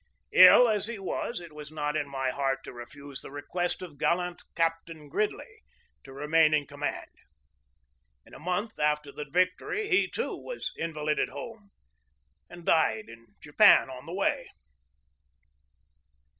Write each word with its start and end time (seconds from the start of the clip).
Ill 0.33 0.67
as 0.67 0.87
he 0.87 0.97
was, 0.97 1.39
it 1.39 1.53
was 1.53 1.69
not 1.71 1.95
in 1.95 2.09
my 2.09 2.31
heart 2.31 2.63
to 2.63 2.73
refuse 2.73 3.21
the 3.21 3.29
request 3.29 3.83
of 3.83 3.99
gallant 3.99 4.41
Captain 4.55 5.07
Gridley 5.09 5.61
to 6.03 6.11
remain 6.11 6.55
in 6.55 6.65
com 6.65 6.79
mand. 6.79 7.11
In 8.25 8.33
a 8.33 8.39
month 8.39 8.79
after 8.79 9.11
the 9.11 9.29
victory 9.29 9.89
he, 9.89 10.09
too, 10.09 10.35
was 10.35 10.71
invalided 10.75 11.29
home 11.29 11.69
and 12.49 12.65
died 12.65 13.09
in 13.09 13.35
Japan 13.41 13.91
on 13.91 14.07
the 14.07 14.13
way. 14.15 14.47